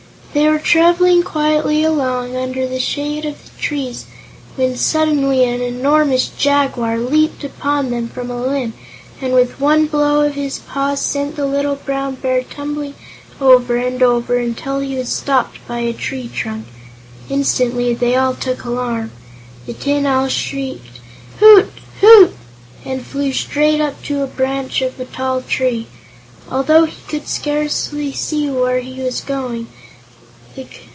[0.33, 4.05] They were traveling quietly along, under the shade of the trees,
[4.55, 8.71] when suddenly an enormous jaguar leaped upon them from a limb
[9.19, 12.93] and with one blow of his paw sent the little Brown Bear tumbling
[13.41, 16.65] over and over until he was stopped by a tree trunk.
[17.29, 19.11] Instantly they all took alarm.
[19.65, 21.01] The Tin Owl shrieked:
[21.41, 22.33] "Hoot hoot!"
[22.85, 25.87] and flew straight up to the branch of a tall tree,
[26.49, 29.67] although he could scarcely see where he was going.